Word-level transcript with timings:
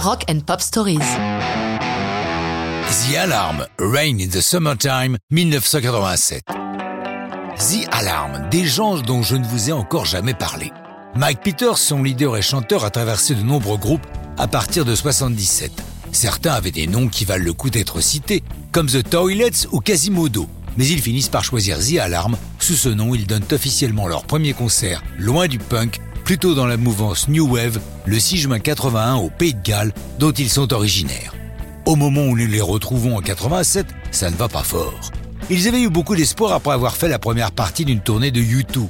Rock 0.00 0.24
and 0.30 0.40
Pop 0.46 0.60
Stories. 0.60 0.98
The 2.86 3.16
Alarm, 3.16 3.66
Rain 3.80 4.20
in 4.20 4.28
the 4.28 4.40
Summertime, 4.40 5.18
1987. 5.32 6.42
The 7.56 7.88
Alarm, 7.90 8.48
des 8.48 8.64
gens 8.64 8.98
dont 8.98 9.22
je 9.22 9.34
ne 9.34 9.44
vous 9.44 9.70
ai 9.70 9.72
encore 9.72 10.04
jamais 10.04 10.34
parlé. 10.34 10.70
Mike 11.16 11.40
Peters, 11.42 11.78
son 11.78 12.04
leader 12.04 12.36
et 12.36 12.42
chanteur, 12.42 12.84
a 12.84 12.90
traversé 12.90 13.34
de 13.34 13.42
nombreux 13.42 13.76
groupes 13.76 14.06
à 14.36 14.46
partir 14.46 14.84
de 14.84 14.94
77. 14.94 15.72
Certains 16.12 16.52
avaient 16.52 16.70
des 16.70 16.86
noms 16.86 17.08
qui 17.08 17.24
valent 17.24 17.44
le 17.44 17.52
coup 17.52 17.70
d'être 17.70 18.00
cités, 18.00 18.44
comme 18.70 18.86
The 18.86 19.02
Toilets 19.02 19.66
ou 19.72 19.80
Quasimodo, 19.80 20.46
mais 20.76 20.86
ils 20.86 21.02
finissent 21.02 21.28
par 21.28 21.42
choisir 21.42 21.76
The 21.76 21.98
Alarm. 21.98 22.36
Sous 22.60 22.76
ce 22.76 22.88
nom, 22.88 23.16
ils 23.16 23.26
donnent 23.26 23.42
officiellement 23.50 24.06
leur 24.06 24.22
premier 24.22 24.52
concert, 24.52 25.02
loin 25.18 25.48
du 25.48 25.58
punk, 25.58 25.98
plutôt 26.28 26.54
dans 26.54 26.66
la 26.66 26.76
mouvance 26.76 27.26
New 27.28 27.54
Wave, 27.54 27.80
le 28.04 28.20
6 28.20 28.36
juin 28.36 28.58
81 28.58 29.14
au 29.14 29.30
Pays 29.30 29.54
de 29.54 29.62
Galles, 29.62 29.94
dont 30.18 30.30
ils 30.30 30.50
sont 30.50 30.74
originaires. 30.74 31.32
Au 31.86 31.96
moment 31.96 32.20
où 32.26 32.36
nous 32.36 32.46
les 32.46 32.60
retrouvons 32.60 33.16
en 33.16 33.22
87, 33.22 33.86
ça 34.10 34.30
ne 34.30 34.36
va 34.36 34.46
pas 34.46 34.62
fort. 34.62 35.10
Ils 35.48 35.66
avaient 35.68 35.80
eu 35.80 35.88
beaucoup 35.88 36.14
d'espoir 36.14 36.52
après 36.52 36.74
avoir 36.74 36.98
fait 36.98 37.08
la 37.08 37.18
première 37.18 37.50
partie 37.50 37.86
d'une 37.86 38.02
tournée 38.02 38.30
de 38.30 38.42
U2. 38.42 38.88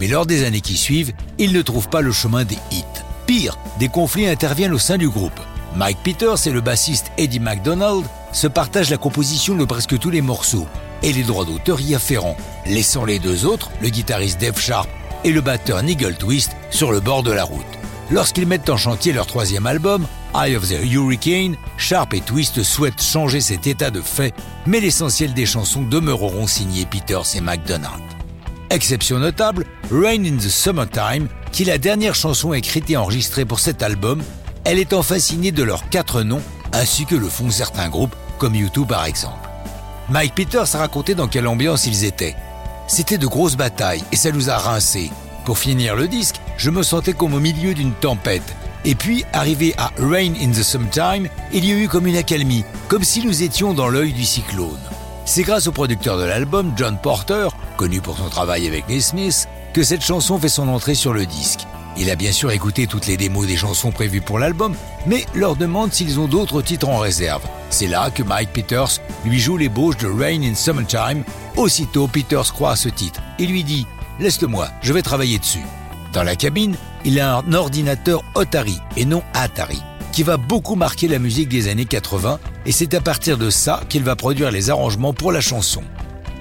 Mais 0.00 0.08
lors 0.08 0.24
des 0.24 0.46
années 0.46 0.62
qui 0.62 0.78
suivent, 0.78 1.12
ils 1.36 1.52
ne 1.52 1.60
trouvent 1.60 1.90
pas 1.90 2.00
le 2.00 2.10
chemin 2.10 2.46
des 2.46 2.56
hits. 2.70 2.84
Pire, 3.26 3.58
des 3.78 3.88
conflits 3.88 4.26
interviennent 4.26 4.72
au 4.72 4.78
sein 4.78 4.96
du 4.96 5.10
groupe. 5.10 5.38
Mike 5.76 6.02
Peters 6.02 6.46
et 6.46 6.52
le 6.52 6.62
bassiste 6.62 7.12
Eddie 7.18 7.38
McDonald 7.38 8.06
se 8.32 8.46
partagent 8.46 8.90
la 8.90 8.96
composition 8.96 9.54
de 9.54 9.64
presque 9.64 9.98
tous 9.98 10.10
les 10.10 10.22
morceaux 10.22 10.66
et 11.02 11.12
les 11.12 11.22
droits 11.22 11.44
d'auteur 11.44 11.80
y 11.80 11.94
afférents, 11.94 12.36
laissant 12.66 13.04
les 13.04 13.18
deux 13.18 13.46
autres, 13.46 13.70
le 13.80 13.88
guitariste 13.88 14.40
Dave 14.40 14.58
Sharp 14.58 14.88
et 15.24 15.30
le 15.30 15.40
batteur 15.40 15.82
Nigel 15.82 16.16
Twist, 16.16 16.56
sur 16.70 16.92
le 16.92 17.00
bord 17.00 17.22
de 17.22 17.32
la 17.32 17.44
route. 17.44 17.64
Lorsqu'ils 18.10 18.46
mettent 18.46 18.70
en 18.70 18.76
chantier 18.76 19.12
leur 19.12 19.26
troisième 19.26 19.66
album, 19.66 20.06
Eye 20.34 20.56
of 20.56 20.68
the 20.68 20.82
Hurricane, 20.82 21.56
Sharp 21.76 22.14
et 22.14 22.20
Twist 22.20 22.62
souhaitent 22.62 23.02
changer 23.02 23.40
cet 23.40 23.66
état 23.66 23.90
de 23.90 24.00
fait, 24.00 24.34
mais 24.66 24.80
l'essentiel 24.80 25.34
des 25.34 25.46
chansons 25.46 25.82
demeureront 25.82 26.46
signées 26.46 26.86
Peters 26.86 27.36
et 27.36 27.40
McDonald. 27.40 28.02
Exception 28.70 29.18
notable, 29.18 29.64
Rain 29.90 30.24
in 30.24 30.36
the 30.36 30.48
Summertime, 30.48 31.28
qui 31.52 31.62
est 31.62 31.66
la 31.66 31.78
dernière 31.78 32.14
chanson 32.14 32.52
écrite 32.52 32.90
et 32.90 32.96
enregistrée 32.96 33.44
pour 33.44 33.60
cet 33.60 33.82
album, 33.82 34.22
elle 34.64 34.84
enfin 34.92 35.18
signée 35.18 35.52
de 35.52 35.62
leurs 35.62 35.88
quatre 35.88 36.22
noms, 36.22 36.42
ainsi 36.72 37.06
que 37.06 37.14
le 37.14 37.28
font 37.28 37.50
certains 37.50 37.88
groupes, 37.88 38.14
comme 38.38 38.54
YouTube 38.54 38.88
par 38.88 39.04
exemple. 39.04 39.48
Mike 40.08 40.34
Peters 40.34 40.74
a 40.74 40.78
raconté 40.78 41.14
dans 41.14 41.28
quelle 41.28 41.46
ambiance 41.46 41.86
ils 41.86 42.04
étaient. 42.04 42.36
C'était 42.86 43.18
de 43.18 43.26
grosses 43.26 43.56
batailles 43.56 44.04
et 44.12 44.16
ça 44.16 44.30
nous 44.30 44.48
a 44.48 44.56
rincés. 44.56 45.10
Pour 45.44 45.58
finir 45.58 45.96
le 45.96 46.08
disque, 46.08 46.40
je 46.56 46.70
me 46.70 46.82
sentais 46.82 47.12
comme 47.12 47.34
au 47.34 47.40
milieu 47.40 47.74
d'une 47.74 47.92
tempête. 47.92 48.54
Et 48.84 48.94
puis, 48.94 49.24
arrivé 49.32 49.74
à 49.76 49.90
Rain 49.98 50.32
in 50.40 50.50
the 50.50 50.62
Summertime, 50.62 51.28
il 51.52 51.64
y 51.64 51.72
a 51.72 51.76
eu 51.76 51.88
comme 51.88 52.06
une 52.06 52.16
accalmie, 52.16 52.64
comme 52.88 53.04
si 53.04 53.24
nous 53.24 53.42
étions 53.42 53.74
dans 53.74 53.88
l'œil 53.88 54.12
du 54.12 54.24
cyclone. 54.24 54.78
C'est 55.24 55.42
grâce 55.42 55.66
au 55.66 55.72
producteur 55.72 56.16
de 56.16 56.24
l'album, 56.24 56.72
John 56.76 56.96
Porter, 56.96 57.48
connu 57.76 58.00
pour 58.00 58.16
son 58.16 58.30
travail 58.30 58.66
avec 58.66 58.84
les 58.88 59.00
Smiths, 59.00 59.46
que 59.74 59.82
cette 59.82 60.02
chanson 60.02 60.38
fait 60.38 60.48
son 60.48 60.68
entrée 60.68 60.94
sur 60.94 61.12
le 61.12 61.26
disque. 61.26 61.66
Il 62.00 62.10
a 62.10 62.16
bien 62.16 62.30
sûr 62.30 62.52
écouté 62.52 62.86
toutes 62.86 63.08
les 63.08 63.16
démos 63.16 63.48
des 63.48 63.56
chansons 63.56 63.90
prévues 63.90 64.20
pour 64.20 64.38
l'album, 64.38 64.74
mais 65.06 65.26
leur 65.34 65.56
demande 65.56 65.92
s'ils 65.92 66.20
ont 66.20 66.28
d'autres 66.28 66.62
titres 66.62 66.88
en 66.88 66.98
réserve. 66.98 67.42
C'est 67.70 67.88
là 67.88 68.10
que 68.10 68.22
Mike 68.22 68.52
Peters 68.52 69.00
lui 69.24 69.40
joue 69.40 69.56
l'ébauche 69.56 69.96
de 69.96 70.06
Rain 70.06 70.42
in 70.42 70.54
Summertime. 70.54 71.24
Aussitôt, 71.56 72.06
Peters 72.06 72.52
croit 72.52 72.70
à 72.72 72.76
ce 72.76 72.88
titre 72.88 73.20
et 73.40 73.46
lui 73.46 73.64
dit 73.64 73.84
Laisse-le-moi, 74.20 74.68
je 74.80 74.92
vais 74.92 75.02
travailler 75.02 75.40
dessus. 75.40 75.64
Dans 76.12 76.22
la 76.22 76.36
cabine, 76.36 76.76
il 77.04 77.18
a 77.18 77.38
un 77.38 77.52
ordinateur 77.52 78.22
Otari 78.36 78.78
et 78.96 79.04
non 79.04 79.22
Atari, 79.34 79.82
qui 80.12 80.22
va 80.22 80.36
beaucoup 80.36 80.76
marquer 80.76 81.08
la 81.08 81.18
musique 81.18 81.48
des 81.48 81.68
années 81.68 81.84
80, 81.84 82.38
et 82.64 82.72
c'est 82.72 82.94
à 82.94 83.00
partir 83.00 83.38
de 83.38 83.50
ça 83.50 83.80
qu'il 83.88 84.04
va 84.04 84.14
produire 84.14 84.52
les 84.52 84.70
arrangements 84.70 85.12
pour 85.12 85.32
la 85.32 85.40
chanson. 85.40 85.82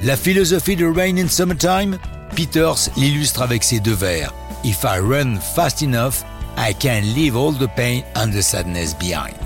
La 0.03 0.15
philosophie 0.15 0.75
de 0.75 0.85
Rain 0.85 1.17
in 1.17 1.27
Summertime 1.27 1.97
Peters 2.35 2.89
l'illustre 2.95 3.41
avec 3.41 3.63
ces 3.63 3.79
deux 3.79 3.93
vers 3.93 4.33
If 4.63 4.83
I 4.83 4.99
run 4.99 5.37
fast 5.39 5.81
enough, 5.81 6.23
I 6.57 6.73
can 6.73 7.01
leave 7.15 7.35
all 7.35 7.53
the 7.53 7.69
pain 7.75 8.01
and 8.15 8.31
the 8.31 8.41
sadness 8.41 8.95
behind. 8.97 9.37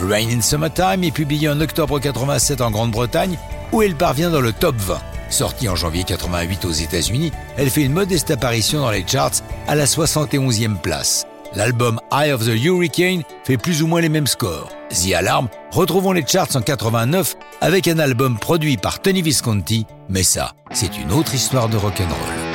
Rain 0.00 0.28
in 0.30 0.40
Summertime 0.40 1.04
est 1.04 1.10
publié 1.10 1.48
en 1.48 1.60
octobre 1.60 1.98
87 1.98 2.60
en 2.60 2.70
Grande-Bretagne, 2.70 3.38
où 3.72 3.82
elle 3.82 3.94
parvient 3.94 4.30
dans 4.30 4.40
le 4.40 4.52
top 4.52 4.76
20. 4.76 4.98
Sortie 5.30 5.68
en 5.68 5.76
janvier 5.76 6.04
88 6.04 6.64
aux 6.64 6.72
États-Unis, 6.72 7.32
elle 7.56 7.70
fait 7.70 7.82
une 7.82 7.92
modeste 7.92 8.30
apparition 8.30 8.80
dans 8.80 8.90
les 8.90 9.06
charts 9.06 9.42
à 9.66 9.74
la 9.74 9.84
71e 9.84 10.76
place. 10.76 11.26
L'album 11.54 11.98
Eye 12.12 12.32
of 12.32 12.44
the 12.44 12.54
Hurricane 12.64 13.22
fait 13.44 13.56
plus 13.56 13.82
ou 13.82 13.86
moins 13.86 14.00
les 14.00 14.08
mêmes 14.08 14.26
scores. 14.26 14.70
The 14.90 15.14
Alarm 15.14 15.48
retrouvons 15.70 16.12
les 16.12 16.26
charts 16.26 16.54
en 16.54 16.60
89 16.60 17.36
avec 17.60 17.88
un 17.88 17.98
album 17.98 18.38
produit 18.38 18.76
par 18.76 19.00
Tony 19.00 19.22
Visconti, 19.22 19.86
mais 20.08 20.22
ça, 20.22 20.52
c'est 20.72 20.98
une 20.98 21.12
autre 21.12 21.34
histoire 21.34 21.68
de 21.68 21.76
rock'n'roll. 21.76 22.47